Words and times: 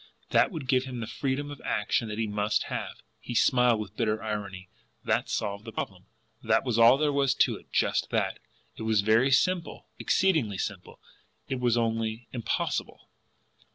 That 0.31 0.49
would 0.49 0.67
give 0.67 0.85
him 0.85 0.99
the 0.99 1.05
freedom 1.05 1.51
of 1.51 1.61
action 1.63 2.07
that 2.07 2.17
he 2.17 2.25
must 2.25 2.63
have. 2.73 3.03
He 3.19 3.35
smiled 3.35 3.79
with 3.79 3.95
bitter 3.95 4.23
irony. 4.23 4.67
That 5.05 5.29
solved 5.29 5.63
the 5.63 5.71
problem! 5.71 6.07
That 6.41 6.63
was 6.63 6.79
all 6.79 6.97
there 6.97 7.13
was 7.13 7.35
to 7.35 7.55
it 7.57 7.71
just 7.71 8.09
that! 8.09 8.39
It 8.77 8.81
was 8.81 9.01
very 9.01 9.29
simple, 9.29 9.89
exceedingly 9.99 10.57
simple; 10.57 10.99
it 11.49 11.59
was 11.59 11.77
only 11.77 12.27
impossible! 12.33 13.11